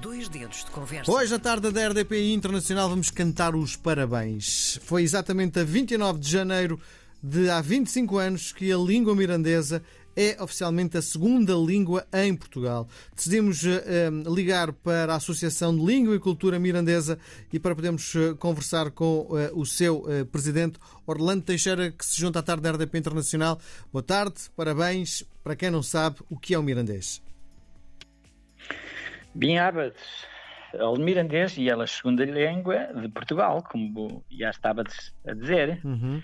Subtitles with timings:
[0.00, 1.12] Dois dedos de conversa.
[1.12, 4.80] Hoje, à tarde da RDP Internacional, vamos cantar os parabéns.
[4.82, 6.80] Foi exatamente a 29 de janeiro
[7.22, 9.82] de há 25 anos que a língua mirandesa
[10.16, 12.88] é oficialmente a segunda língua em Portugal.
[13.14, 17.18] Decidimos uh, ligar para a Associação de Língua e Cultura Mirandesa
[17.52, 22.38] e para podermos uh, conversar com uh, o seu presidente, Orlando Teixeira, que se junta
[22.38, 23.60] à tarde da RDP Internacional.
[23.92, 25.24] Boa tarde, parabéns.
[25.44, 27.20] Para quem não sabe, o que é o mirandês?
[29.34, 29.56] Bem,
[30.74, 34.82] o mirandês e ela a segunda língua de Portugal, como já estava
[35.26, 35.80] a dizer.
[35.84, 36.22] Uhum.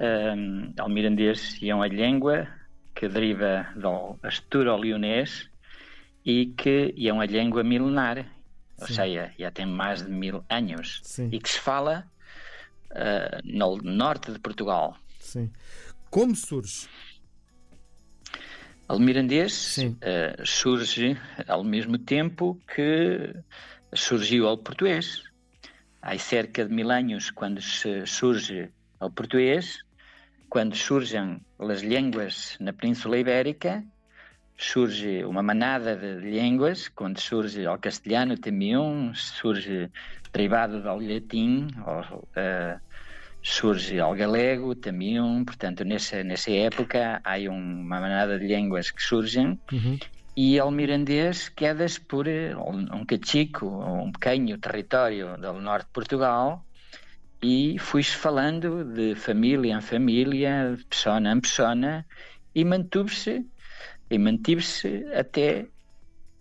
[0.00, 2.48] Um, o mirandês é uma língua
[2.94, 5.48] que deriva do asturo-leonês
[6.24, 8.26] e que é uma língua milenar,
[8.80, 11.28] ou seja, já tem mais de mil anos Sim.
[11.30, 12.04] e que se fala
[12.90, 14.96] uh, no norte de Portugal.
[15.20, 15.50] Sim.
[16.10, 16.88] Como surge?
[18.86, 21.16] O mirandês uh, surge
[21.48, 23.34] ao mesmo tempo que
[23.94, 25.22] surgiu o português.
[26.02, 29.78] Há cerca de mil anos, quando surge o português,
[30.50, 33.82] quando surgem as línguas na Península Ibérica,
[34.58, 38.76] surge uma manada de línguas, quando surge o castelhano também,
[39.14, 39.90] surge
[40.30, 42.80] derivado do latim, uh,
[43.44, 49.60] surge o galego também, portanto, nessa, nessa época há uma manada de línguas que surgem
[49.70, 49.98] uhum.
[50.34, 56.64] e o mirandês queda por um, um cachico, um pequeno território do norte de Portugal,
[57.42, 62.06] e fui-se falando de família em família, de persona em persona,
[62.54, 63.44] e mantive-se
[64.10, 65.66] e mantive-se até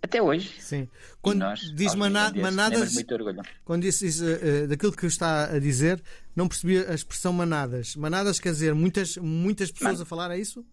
[0.04, 0.54] até hoje.
[0.60, 0.88] Sim.
[1.22, 3.42] Quando nós, diz manada, manadas, muito orgulho.
[3.64, 6.04] quando diz uh, daquilo que está a dizer,
[6.36, 7.96] não percebi a expressão manadas.
[7.96, 10.04] Manadas quer dizer muitas muitas pessoas Man...
[10.04, 10.66] a falar, é isso?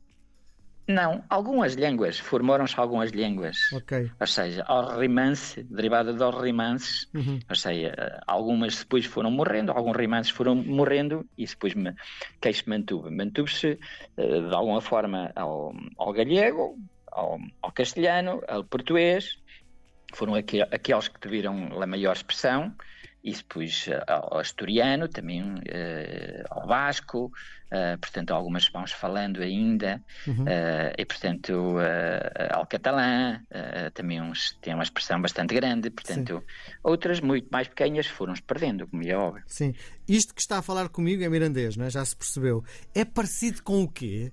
[0.89, 3.57] Não, algumas línguas, formaram-se algumas línguas.
[3.73, 4.11] Ok.
[4.19, 7.39] Ou seja, ao rimance, derivado dos rimances, uhum.
[7.49, 11.95] ou seja, algumas depois foram morrendo, alguns rimances foram morrendo e depois me,
[12.41, 13.09] quem se mantuve?
[13.09, 13.79] Mantuve-se
[14.17, 16.77] uh, de alguma forma ao, ao galego,
[17.11, 19.39] ao, ao, castelhano, ao português,
[20.15, 22.75] foram aqu aqueles que tiveram a maior expressão
[23.23, 30.03] e depois uh, ao asturiano, também uh, ao basco, uh, portanto algumas vamos falando ainda,
[30.27, 30.45] uhum.
[30.97, 31.77] e portanto
[32.51, 33.41] ao catalã,
[33.95, 36.75] também uns, tem uma expressão bastante grande, portanto Sim.
[36.83, 39.45] outras muito mais pequenas foram-se perdendo, como é óbvio.
[39.47, 39.75] Sim,
[40.09, 41.91] isto que está a falar comigo é mirandês, não é?
[41.91, 42.65] já se percebeu.
[42.95, 44.33] É parecido com o quê?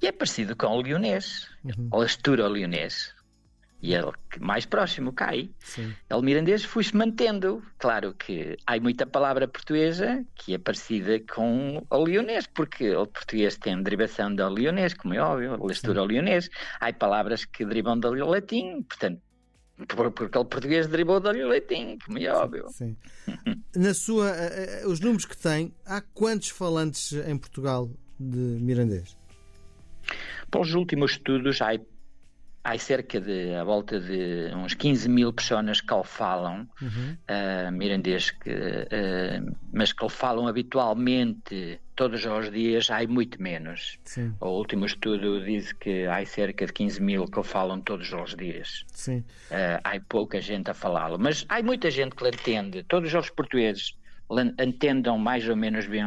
[0.00, 1.88] E é parecido com o leonês, uhum.
[1.92, 3.14] o asturo-leonês
[3.80, 5.50] e ele mais próximo cai.
[5.60, 5.94] Sim.
[6.10, 7.62] Ele mirandês foi-se mantendo.
[7.78, 13.56] Claro que há muita palavra portuguesa que é parecida com o leonês, porque o português
[13.56, 16.48] tem derivação do leonês, como é óbvio, a leitura leonês.
[16.80, 19.20] Há palavras que derivam do latim, portanto,
[19.86, 22.66] porque o português derivou do latim, como é óbvio.
[22.70, 22.96] Sim.
[23.76, 27.88] Na sua, eh, eh, os números que tem, há quantos falantes em Portugal
[28.18, 29.16] de mirandês?
[30.50, 31.78] Para os últimos estudos, há
[32.68, 37.16] há cerca de a volta de uns 15 mil pessoas que o falam uhum.
[37.28, 43.98] uh, mirandês, que, uh, mas que o falam habitualmente todos os dias, há muito menos.
[44.04, 44.34] Sim.
[44.40, 48.36] O último estudo diz que há cerca de 15 mil que o falam todos os
[48.36, 48.84] dias.
[48.92, 49.18] Sim.
[49.50, 52.82] Uh, há pouca gente a falá-lo, mas há muita gente que o entende.
[52.84, 53.96] Todos os portugueses
[54.62, 56.04] entendam mais ou menos bem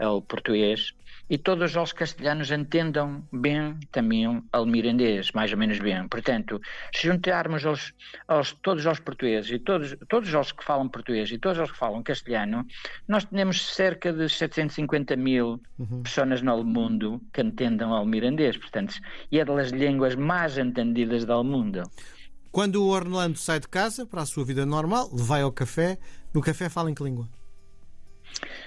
[0.00, 0.92] o português
[1.30, 6.08] e todos os castelhanos entendam bem também o mirandês, mais ou menos bem.
[6.08, 6.60] Portanto,
[6.94, 7.92] se juntarmos aos,
[8.26, 11.76] aos, todos os portugueses e todos, todos os que falam português e todos os que
[11.76, 12.66] falam castelhano,
[13.06, 16.02] nós temos cerca de 750 mil uhum.
[16.02, 18.56] pessoas no mundo que entendam o mirandês.
[18.56, 18.94] Portanto,
[19.30, 21.82] e é das línguas mais entendidas do mundo.
[22.50, 25.98] Quando o Orlando sai de casa para a sua vida normal, vai ao café,
[26.34, 27.28] no café fala em que língua?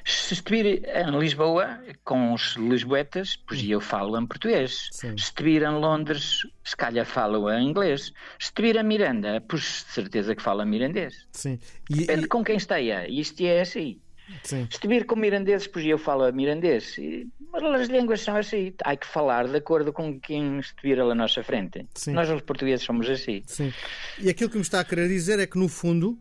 [0.06, 4.90] Se estiver em Lisboa, com os lisboetas, pois eu falo em português.
[4.92, 5.18] Sim.
[5.18, 8.14] Se estiver em Londres, se calhar falo em inglês.
[8.40, 11.28] Se estiver em Miranda, pois certeza que falo em mirandês.
[11.32, 11.60] Sim.
[11.90, 12.28] E, Depende e...
[12.28, 13.08] com quem esteja.
[13.08, 14.00] Isto é assim.
[14.44, 14.66] Sim.
[14.70, 16.98] Se estiver com mirandeses, pois eu falo mirandês.
[16.98, 18.74] E, mas as línguas são assim.
[18.84, 21.86] Há que falar de acordo com quem estiver à nossa frente.
[21.96, 22.14] Sim.
[22.14, 23.44] Nós, os portugueses, somos assim.
[23.46, 23.74] Sim.
[24.20, 26.20] E aquilo que me está a querer dizer é que, no fundo,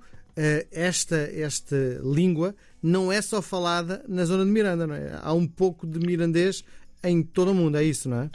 [0.71, 5.19] esta, esta língua não é só falada na zona de Miranda, não é?
[5.23, 6.65] Há um pouco de mirandês
[7.03, 8.31] em todo o mundo, é isso, não é?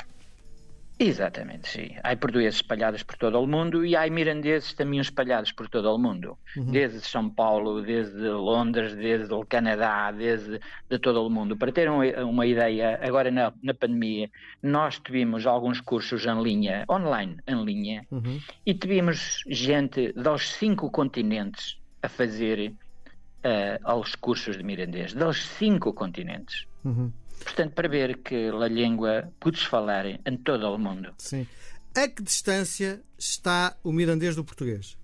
[0.97, 1.89] Exatamente, sim.
[2.03, 5.97] Há portugueses espalhados por todo o mundo e há mirandeses também espalhados por todo o
[5.97, 6.37] mundo.
[6.55, 6.71] Uhum.
[6.71, 11.57] Desde São Paulo, desde Londres, desde o Canadá, desde de todo o mundo.
[11.57, 14.29] Para terem uma, uma, ideia, agora na, na, pandemia,
[14.63, 18.39] nós tivemos alguns cursos em linha, online, em linha, uhum.
[18.65, 25.93] e tivemos gente dos cinco continentes a fazer uh, aos cursos de mirandês, dos cinco
[25.93, 26.65] continentes.
[26.83, 27.11] Uhum.
[27.43, 31.13] Portanto, para ver que a língua podes falar em todo o mundo.
[31.17, 31.47] Sim.
[31.95, 34.97] A que distância está o mirandês do português?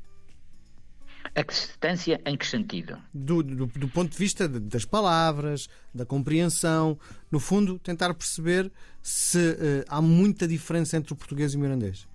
[1.34, 2.98] A que distância em que sentido?
[3.14, 7.00] Do, do, do ponto de vista de, das palavras, da compreensão,
[7.32, 8.72] no fundo, tentar perceber
[9.02, 12.08] se uh, há muita diferença entre o português e o mirandês.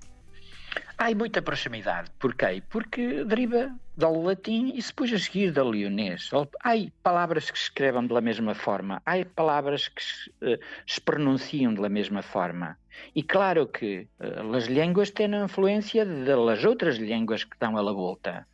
[0.99, 2.11] Há muita proximidade.
[2.19, 2.63] Porquê?
[2.71, 6.31] Porque deriva do latim e se pôs a seguir do leonês.
[6.33, 11.75] Há palavras que se escrevem da mesma forma, há palavras que se, uh, se pronunciam
[11.75, 12.79] da mesma forma.
[13.15, 17.93] E claro que uh, as línguas têm a influência das outras línguas que estão à
[17.93, 18.47] volta.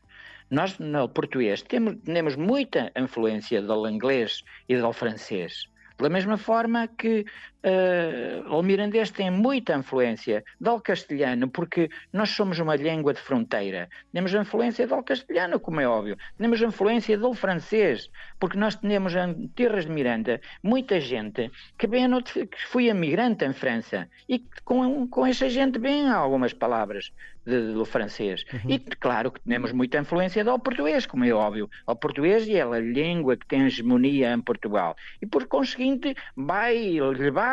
[0.50, 5.66] Nós, no português, temos, temos muita influência do inglês e do francês.
[5.98, 7.24] Da mesma forma que
[7.64, 13.88] uh, o mirandês tem muita influência do castelhano, porque nós somos uma língua de fronteira.
[14.12, 16.16] Temos influência do castelhano, como é óbvio.
[16.38, 22.08] Temos influência do francês, porque nós temos em Terras de Miranda muita gente que, bem,
[22.22, 27.12] que foi imigrante em França e com, com essa gente vem algumas palavras
[27.46, 28.44] de, do francês.
[28.52, 28.70] Uhum.
[28.70, 31.68] E claro que temos muita influência do português, como é óbvio.
[31.86, 34.96] O português é a língua que tem hegemonia em Portugal.
[35.20, 37.51] E por conseguinte vai levar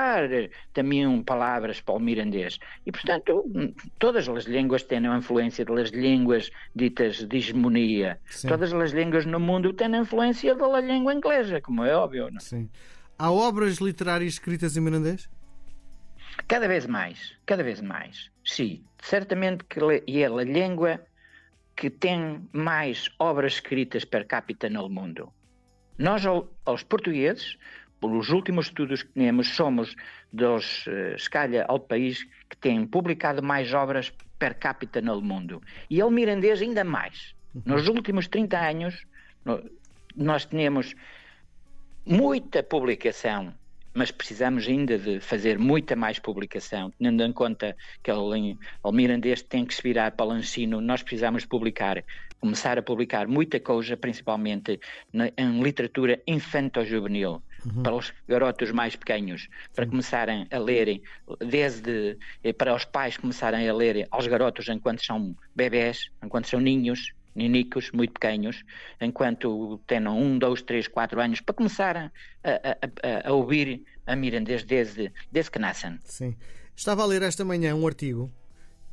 [0.73, 2.59] também palavras para o mirandês.
[2.85, 3.43] E portanto,
[3.97, 8.19] todas as línguas têm a influência das línguas ditas de hegemonia.
[8.25, 8.47] Sim.
[8.47, 12.29] Todas as línguas no mundo têm a influência da língua inglesa, como é óbvio.
[12.29, 12.37] Não?
[12.37, 12.39] É?
[12.39, 12.69] Sim.
[13.17, 15.29] Há obras literárias escritas em mirandês?
[16.47, 18.31] Cada vez mais, cada vez mais.
[18.45, 21.01] Sim, certamente que é a língua
[21.75, 25.31] que tem mais obras escritas per capita no mundo.
[25.97, 26.23] Nós,
[26.65, 27.57] aos portugueses,
[27.99, 29.95] pelos últimos estudos que temos, somos
[30.31, 35.61] dos, uh, se calhar, ao país que tem publicado mais obras per capita no mundo.
[35.89, 37.35] E o mirandês ainda mais.
[37.53, 37.61] Uhum.
[37.65, 39.05] Nos últimos 30 anos,
[39.43, 39.63] no,
[40.15, 40.95] nós temos
[42.05, 43.53] muita publicação
[43.93, 49.65] mas precisamos ainda de fazer muita mais publicação, tendo em conta que o mirandês tem
[49.65, 52.03] que se virar para o ensino, nós precisamos publicar,
[52.39, 54.79] começar a publicar muita coisa, principalmente
[55.11, 57.83] na, em literatura infanto-juvenil, uhum.
[57.83, 59.91] para os garotos mais pequenos, para Sim.
[59.91, 61.01] começarem a lerem,
[61.39, 66.59] desde eh, para os pais começarem a lerem aos garotos enquanto são bebés, enquanto são
[66.59, 68.63] ninhos, ninicos muito pequenos,
[68.99, 72.11] enquanto tenham um, dois, três, quatro anos, para começar a,
[72.43, 75.97] a, a, ouvir a mirandês desde, desde que nascem.
[76.03, 76.35] Sim.
[76.75, 78.31] Estava a ler esta manhã um artigo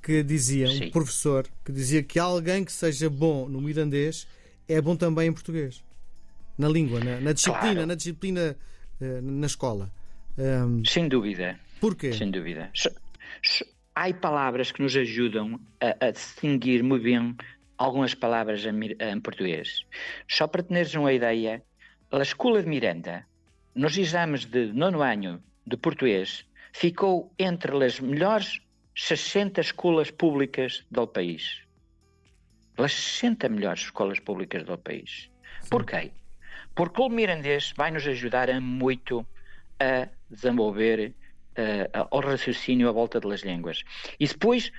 [0.03, 0.87] que dizia, Sim.
[0.87, 4.27] um professor, que dizia que alguém que seja bom no mirandês
[4.69, 5.85] é bom também em português.
[6.59, 7.87] Na língua, na, na disciplina, claro.
[7.87, 8.57] na disciplina
[9.01, 9.91] uh, na escola.
[10.39, 11.59] Um, Sem dúvida.
[11.81, 12.13] Porquê?
[12.13, 12.71] Sem dúvida.
[13.95, 17.35] Há palavras que nos ajudam a, a distinguir muito bem
[17.79, 19.85] algumas palavras em, em português.
[20.29, 21.63] Só para teres uma ideia,
[22.11, 23.27] a Escola de Miranda,
[23.75, 28.61] nos exames de nono ano de português, ficou entre as melhores
[28.95, 31.61] 60 escolas públicas do país.
[32.79, 35.31] As 60 melhores escolas públicas do país.
[35.63, 35.71] Sim.
[35.71, 36.13] Porquê?
[36.75, 39.27] Porque o mirandês vai nos ajudar a muito
[39.79, 41.13] a desenvolver
[41.59, 43.83] uh, o raciocínio à volta das línguas.
[44.19, 44.73] E depois,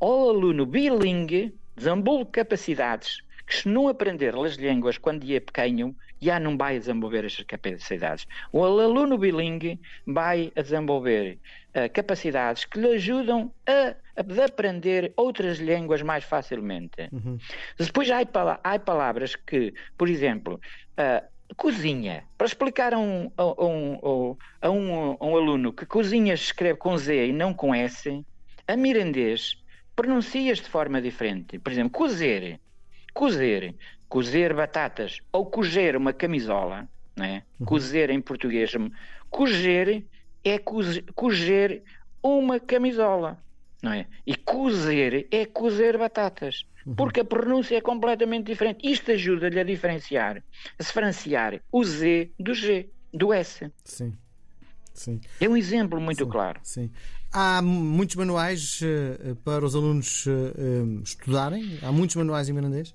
[0.00, 6.38] o aluno bilingue desenvolve capacidades que se não aprender as línguas quando é pequeno, já
[6.38, 8.26] não vai desenvolver essas capacidades.
[8.52, 11.38] O aluno bilingue vai desenvolver
[11.70, 17.08] uh, capacidades que lhe ajudam a, a aprender outras línguas mais facilmente.
[17.12, 17.38] Uhum.
[17.78, 18.20] Depois há,
[18.62, 20.60] há, palavras que, por exemplo,
[20.92, 22.24] uh, cozinha.
[22.38, 26.78] Para explicar a um, a, um, a, um, a um aluno que cozinha se escreve
[26.78, 28.24] com Z e não com S,
[28.66, 29.56] a mirandês
[29.94, 31.58] pronuncias de forma diferente.
[31.58, 32.60] Por exemplo, cozer,
[33.12, 33.74] cozer,
[34.08, 37.42] cozer batatas ou cozer uma camisola, né?
[37.58, 37.66] Uhum.
[37.66, 38.72] cozer em português,
[39.30, 40.04] cozer
[40.44, 41.82] é cozer
[42.22, 43.38] uma camisola,
[43.82, 44.06] não é?
[44.26, 46.94] E cozer é cozer batatas, uhum.
[46.94, 48.86] porque a pronúncia é completamente diferente.
[48.88, 50.42] Isto ajuda-lhe a diferenciar,
[50.78, 53.70] a diferenciar o Z do G, do S.
[53.84, 54.16] Sim.
[54.94, 55.20] Sim.
[55.40, 56.60] É um exemplo muito sim, claro.
[56.62, 56.90] Sim.
[57.32, 61.78] Há muitos manuais uh, para os alunos uh, estudarem?
[61.82, 62.94] Há muitos manuais em mirandês?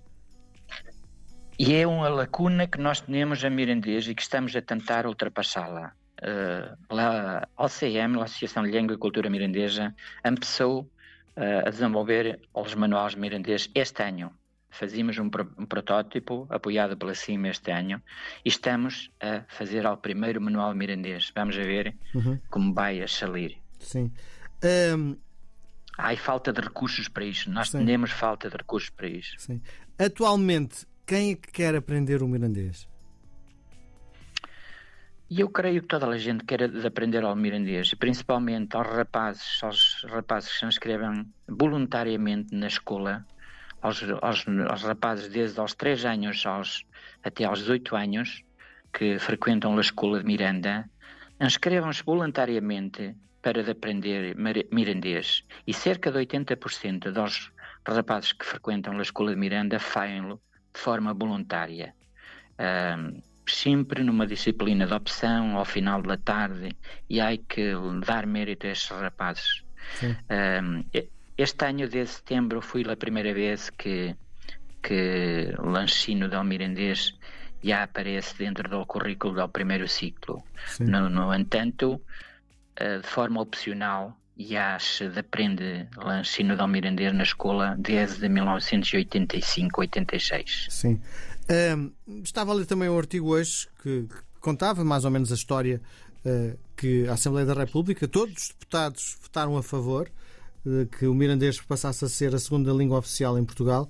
[1.59, 5.91] E é uma lacuna que nós temos em mirandês e que estamos a tentar ultrapassá-la.
[6.89, 13.15] a OCM, a Associação de Língua e Cultura Mirandesa, começou uh, a desenvolver os manuais
[13.15, 14.31] mirandês este ano.
[14.69, 15.25] Fazíamos um,
[15.57, 18.03] um, protótipo apoiado pela CIM este ano
[18.45, 21.31] e estamos a fazer ao primeiro manual mirandês.
[21.35, 22.39] Vamos ver uhum.
[22.51, 23.57] como vai a salir.
[23.79, 24.11] Sim.
[24.95, 25.17] Um...
[25.97, 27.49] Há falta de recursos para isso.
[27.49, 27.83] Nós Sim.
[27.83, 29.33] temos falta de recursos para isso.
[29.39, 29.59] Sim.
[29.97, 32.85] Atualmente, quem é que quer aprender o mirandês?
[35.29, 40.05] E eu creio que toda a gente quer aprender ao mirandês, principalmente aos rapazes, aos
[40.09, 43.25] rapazes que se inscrevem voluntariamente na escola,
[43.81, 46.83] aos, aos, aos rapazes desde aos 3 anos aos,
[47.23, 48.43] até aos 18 anos,
[48.91, 50.89] que frequentam a escola de Miranda,
[51.39, 54.35] inscrevam-se voluntariamente para aprender
[54.71, 55.45] mirandês.
[55.65, 57.51] E cerca de 80% dos
[57.87, 60.41] rapazes que frequentam a escola de Miranda fazem-lo
[60.77, 61.93] de forma voluntária.
[62.59, 66.75] Um, sempre numa disciplina de opção ao final da tarde
[67.09, 67.73] e há que
[68.05, 69.63] dar mérito a estes rapazes.
[70.03, 70.83] Um,
[71.37, 74.15] este ano de setembro foi a primeira vez que
[74.83, 77.13] que Lanchino de Almirandês
[77.61, 80.43] já aparece dentro do currículo do primeiro ciclo.
[80.79, 82.01] No, no entanto,
[82.75, 90.69] eh, de forma opcional, já se aprende Lanchino de Almirandês na escola desde 1985-86.
[90.69, 91.01] Sim.
[91.49, 91.91] Um,
[92.23, 95.81] estava a ler também um artigo hoje que, que contava mais ou menos a história
[96.25, 100.11] uh, que a Assembleia da República, todos os deputados votaram a favor
[100.65, 103.89] uh, que o mirandês passasse a ser a segunda língua oficial em Portugal.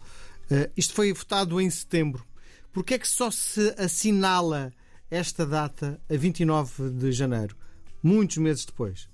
[0.49, 2.25] Uh, isto foi votado em setembro.
[2.71, 4.71] Por que é que só se assinala
[5.09, 7.55] esta data a 29 de janeiro,
[8.03, 9.09] muitos meses depois?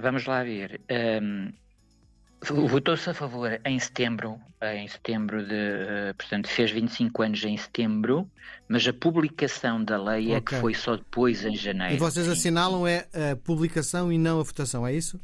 [0.00, 0.80] Vamos lá ver.
[0.90, 1.52] Um
[2.42, 8.30] Votou-se a favor em setembro, em setembro de, uh, portanto, fez 25 anos em setembro,
[8.68, 10.34] mas a publicação da lei okay.
[10.34, 11.94] é que foi só depois em janeiro.
[11.94, 15.20] E vocês assinalam é a publicação e não a votação, é isso?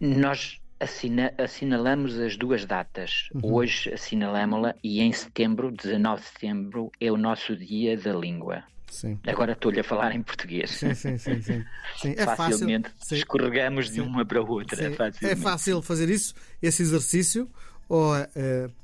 [0.00, 3.28] Nós assina, assinalamos as duas datas.
[3.34, 3.54] Uhum.
[3.54, 8.64] Hoje assinalamos-la e em setembro, 19 de setembro, é o nosso dia da língua.
[8.88, 9.18] Sim.
[9.26, 10.70] Agora estou-lhe a falar em português.
[10.70, 11.40] Sim, sim, sim.
[11.42, 11.64] sim.
[11.96, 12.14] sim.
[12.16, 14.92] É Facilmente fácil, escorregamos de uma para outra.
[15.22, 17.50] É fácil fazer isso, esse exercício?
[17.88, 18.26] Ou uh,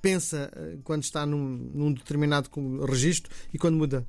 [0.01, 2.49] pensa uh, quando está num, num determinado
[2.87, 4.07] registro e quando muda?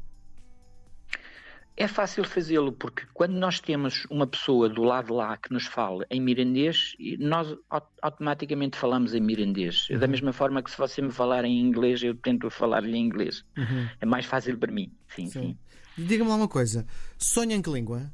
[1.78, 6.06] É fácil fazê-lo porque quando nós temos uma pessoa do lado lá que nos fala
[6.10, 7.54] em mirandês, nós
[8.02, 9.90] automaticamente falamos em mirandês.
[9.90, 10.00] Uhum.
[10.00, 13.44] Da mesma forma que se você me falar em inglês, eu tento falar-lhe em inglês.
[13.58, 13.90] Uhum.
[14.00, 14.90] É mais fácil para mim.
[15.10, 15.42] Sim, sim.
[15.42, 15.58] sim.
[15.98, 16.86] Diga-me lá uma coisa:
[17.18, 18.12] sonha em que língua?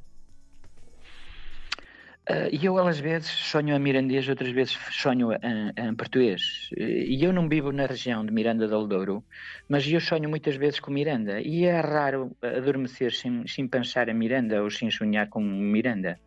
[2.51, 6.69] E eu, às vezes, sonho em mirandês, outras vezes sonho em, português.
[6.77, 9.23] E eu não vivo na região de Miranda del Douro,
[9.67, 11.41] mas eu sonho muitas vezes com Miranda.
[11.41, 16.19] E é raro adormecer sem, sem pensar em Miranda ou sem sonhar com Miranda.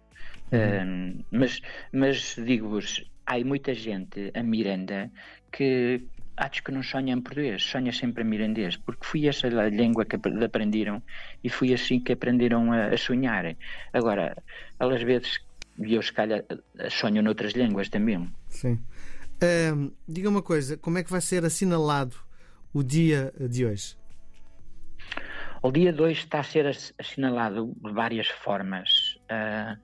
[0.53, 1.21] Uhum.
[1.21, 1.61] Uh, mas
[1.93, 5.11] mas digo-vos, há muita gente a Miranda
[5.51, 6.03] que
[6.37, 10.05] acho que não sonha em português, sonha sempre em mirandês, porque foi essa a língua
[10.05, 11.03] que aprenderam
[11.43, 13.57] e foi assim que aprenderam a, a sonhar.
[13.93, 14.37] Agora,
[14.79, 15.41] às vezes,
[15.79, 16.45] eu se calhar
[16.91, 18.33] sonho noutras línguas também.
[18.49, 18.79] Sim.
[19.43, 22.17] Um, diga uma coisa, como é que vai ser assinalado
[22.73, 23.97] o dia de hoje?
[25.63, 29.19] O dia de hoje está a ser assinalado de várias formas.
[29.31, 29.79] Uh,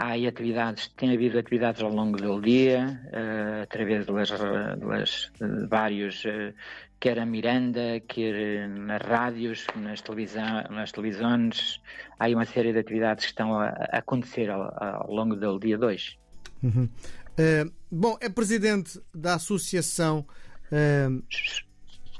[0.00, 6.54] Há atividades, tem havido atividades ao longo do dia, uh, através das, das vários, uh,
[7.00, 11.80] quer a Miranda, quer nas rádios, nas, televisão, nas televisões.
[12.16, 15.76] Há uma série de atividades que estão a, a acontecer ao, ao, longo do dia
[15.76, 16.16] 2.
[16.62, 16.84] Uhum.
[16.84, 20.24] Uh, bom, é presidente da Associação.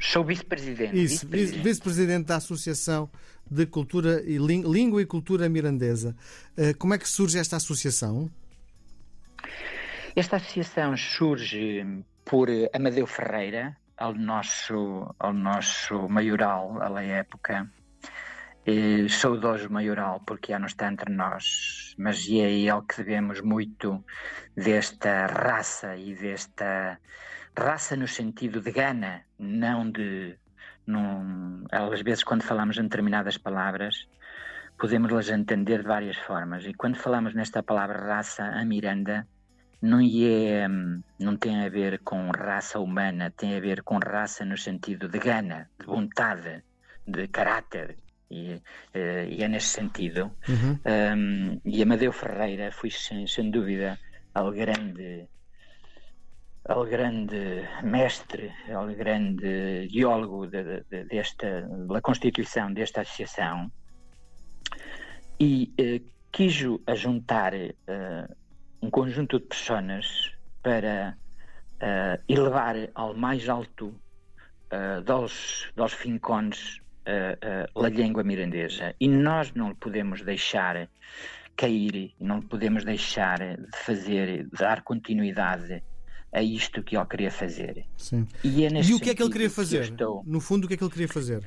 [0.01, 1.01] Sou vice-presidente.
[1.01, 3.09] Isso, vice-presidente vice da Associação
[3.51, 6.17] de Cultura e Língua e Cultura Mirandesa.
[6.57, 8.31] Eh, como é que surge esta associação?
[10.15, 11.85] Esta associação surge
[12.25, 17.71] por Amadeu Ferreira, ao nosso, ao nosso maioral à época.
[18.67, 24.05] E saudoso maioral, porque já não está entre nós, mas é ele que devemos muito
[24.55, 27.01] desta raça e desta
[27.57, 30.37] raça no sentido de gana, não de
[30.89, 34.09] num, às vezes quando falamos em determinadas palavras
[34.79, 39.27] podemos-las entender de várias formas e quando falamos nesta palavra raça a Miranda
[39.83, 40.67] não é
[41.21, 45.19] não tem a ver com raça humana tem a ver com raça no sentido de
[45.19, 46.65] gana de vontade
[47.07, 47.97] de caráter
[48.31, 48.61] e,
[48.95, 50.79] eh, e é nesse sentido uhum.
[50.87, 53.99] um, e Amadeu Ferreira foi sem, sem dúvida
[54.35, 55.29] ao grande
[56.69, 63.73] ao grande mestre, ao grande geólogo de, de, desta, da constituição desta associação,
[65.41, 68.37] e uh, quis ajuntar uh,
[68.83, 70.33] um conjunto de pessoas
[70.63, 71.17] para
[71.83, 78.95] uh, elevar ao mais alto uh, dos, dos fincones uh, a língua mirandesa.
[79.01, 80.89] E nós não podemos deixar
[81.57, 85.83] cair, não podemos deixar de fazer, de dar continuidade
[86.33, 87.87] a isto que ele queria fazer.
[87.97, 88.27] Sim.
[88.45, 89.87] E, é e o que é que ele queria fazer?
[89.87, 90.23] Que estou...
[90.27, 91.43] No fundo, o que é que ele queria fazer?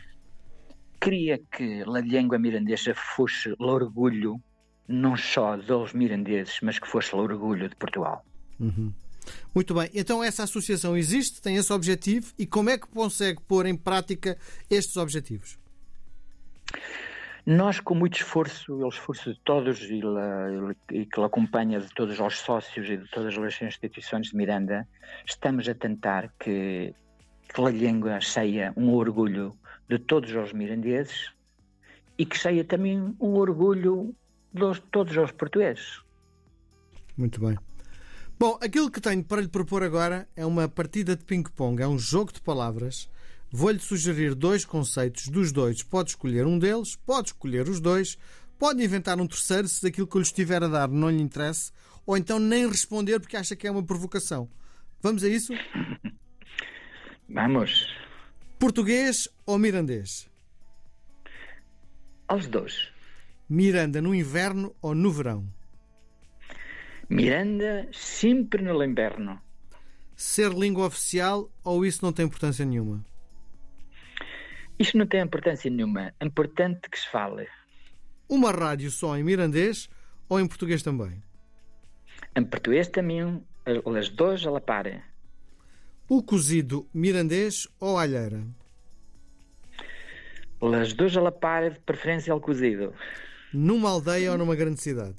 [1.00, 4.42] Queria que a língua mirandesa fosse o orgulho
[4.88, 8.26] não só dos mirandeses, mas que fosse o orgulho de Portugal.
[8.60, 8.92] Uhum.
[9.54, 13.66] Muito bem, então essa associação existe, tem esse objetivo e como é que consegue pôr
[13.66, 14.38] em prática
[14.70, 15.60] estes objetivos?
[17.46, 20.48] Nós, com muito esforço, o esforço de todos e, la,
[20.92, 24.88] e que acompanha de todos os sócios e de todas as instituições de Miranda,
[25.26, 26.94] estamos a tentar que,
[27.54, 29.58] que a língua seja um orgulho
[29.90, 31.32] de todos os mirandeses
[32.18, 34.16] e que seja também um orgulho
[34.54, 36.02] de todos os portugueses.
[37.18, 37.58] Muito bem.
[38.38, 41.98] Bom, aquilo que tenho para lhe propor agora é uma partida de ping-pong, é um
[41.98, 43.10] jogo de palavras.
[43.54, 45.84] Vou-lhe sugerir dois conceitos dos dois.
[45.84, 48.18] Pode escolher um deles, pode escolher os dois,
[48.58, 51.74] pode inventar um terceiro se daquilo que eu lhe estiver a dar não lhe interessa,
[52.06, 54.50] ou então nem responder porque acha que é uma provocação.
[55.02, 55.54] Vamos a isso?
[57.28, 57.88] Vamos.
[58.58, 60.30] Português ou mirandês?
[62.28, 62.90] Aos dois.
[63.50, 65.46] Miranda no inverno ou no verão?
[67.10, 69.42] Miranda sempre no inverno.
[70.16, 73.11] Ser língua oficial ou isso não tem importância nenhuma?
[74.82, 76.12] Isto não tem importância nenhuma.
[76.20, 77.48] É importante que se fale.
[78.28, 79.88] Uma rádio só em mirandês
[80.28, 81.22] ou em português também?
[82.36, 84.88] Em português também, as duas a la par.
[86.10, 88.44] O cozido mirandês ou alheira?
[90.82, 92.92] As duas a la par, de preferência ao cozido.
[93.54, 95.18] Numa aldeia ou numa grande cidade?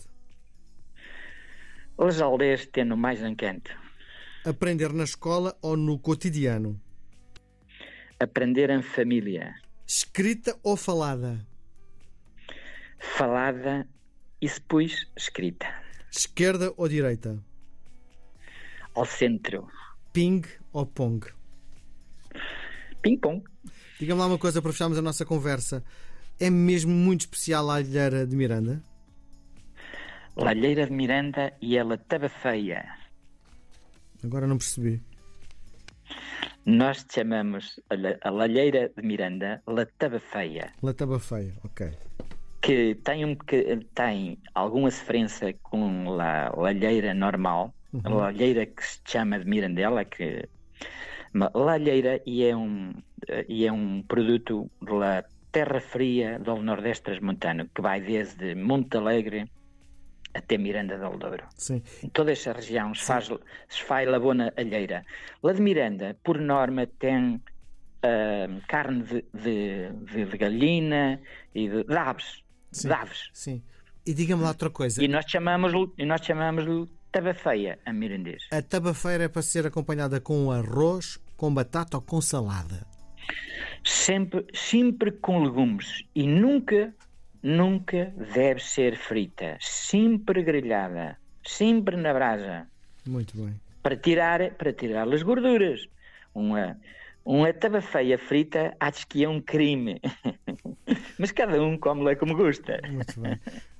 [1.97, 3.71] As aldeias têm mais encanto.
[4.45, 6.81] Aprender na escola ou no cotidiano?
[8.23, 9.53] Aprender em família.
[9.85, 11.45] Escrita ou falada?
[13.01, 13.85] Falada
[14.41, 15.67] e depois escrita.
[16.09, 17.43] Esquerda ou direita?
[18.95, 19.67] Ao centro.
[20.13, 21.27] Ping ou pong?
[23.03, 23.43] Ping-pong.
[23.99, 25.83] Diga-me lá uma coisa para fecharmos a nossa conversa.
[26.39, 28.81] É mesmo muito especial a Alheira de Miranda?
[30.37, 32.85] Lalheira de Miranda e ela estava feia.
[34.23, 35.03] Agora não percebi.
[36.65, 37.81] Nós chamamos
[38.23, 40.73] a Lalheira de Miranda Lataba Feia.
[40.83, 41.91] Lataba Feia, ok.
[42.61, 48.03] Que tem, um, que tem alguma diferença com a lalheira normal, uhum.
[48.05, 50.49] a lalheira que se chama de Mirandela, que
[51.55, 52.93] lalheira e é um,
[53.49, 59.51] e é um produto da terra fria do Nordeste Transmontano, que vai desde Monte Alegre
[60.35, 61.45] até Miranda del Douro.
[61.57, 61.83] Sim.
[62.03, 63.31] Em toda essa região se faz,
[63.69, 65.05] se faz labona alheira.
[65.43, 71.21] Lá de Miranda, por norma, tem uh, carne de, de, de, galina
[71.55, 72.43] e de, de aves.
[72.71, 72.89] Sim.
[72.89, 73.31] De aves.
[73.33, 73.63] Sim.
[74.07, 75.03] E diga-me lá outra coisa.
[75.03, 78.49] E nós chamamos e nós chamamos tabafeia a mirandês.
[78.51, 82.87] A tabafeira é para ser acompanhada com arroz, com batata ou com salada?
[83.85, 86.95] Sempre, sempre com legumes e nunca
[87.43, 92.67] nunca deve ser frita, sempre grelhada, sempre na brasa.
[93.07, 93.55] Muito bem.
[93.83, 95.87] Para tirar, para tirar as gorduras.
[96.35, 96.79] Uma,
[97.25, 100.01] uma tabafeia frita acho que é um crime.
[101.19, 102.81] Mas cada um come-la como gosta.
[102.89, 103.39] Muito bem.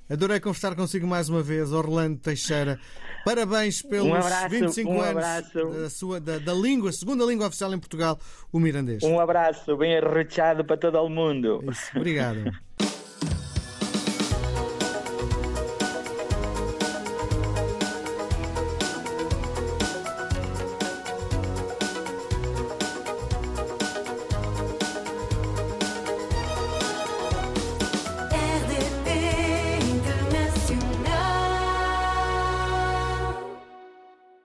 [0.09, 2.77] Adorei conversar consigo mais uma vez, Orlando Teixeira.
[3.23, 7.73] Parabéns pelos um abraço, 25 um anos da, sua, da, da, língua, segunda língua oficial
[7.73, 8.19] em Portugal,
[8.51, 9.01] o mirandês.
[9.01, 11.63] Um abraço bem arrochado para todo o mundo.
[11.71, 12.51] Isso, obrigado.